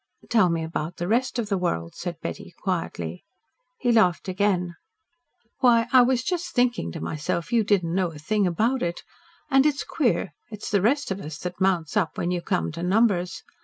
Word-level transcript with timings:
"Tell 0.31 0.49
me 0.49 0.63
about 0.63 0.97
the 0.97 1.07
rest 1.07 1.37
of 1.37 1.49
the 1.49 1.59
world," 1.59 1.93
said 1.93 2.19
Betty 2.23 2.55
quietly. 2.57 3.23
He 3.77 3.91
laughed 3.91 4.27
again. 4.27 4.73
"Why, 5.59 5.87
I 5.93 6.01
was 6.01 6.23
just 6.23 6.55
thinking 6.55 6.91
to 6.93 6.99
myself 6.99 7.51
you 7.51 7.63
didn't 7.63 7.93
know 7.93 8.11
a 8.11 8.17
thing 8.17 8.47
about 8.47 8.81
it. 8.81 9.03
And 9.51 9.63
it's 9.63 9.83
queer. 9.83 10.33
It's 10.49 10.71
the 10.71 10.81
rest 10.81 11.11
of 11.11 11.19
us 11.19 11.37
that 11.41 11.61
mounts 11.61 11.95
up 11.95 12.17
when 12.17 12.31
you 12.31 12.41
come 12.41 12.71
to 12.71 12.81
numbers. 12.81 13.43